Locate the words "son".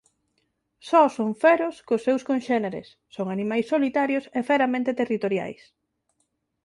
1.15-1.29, 3.15-3.27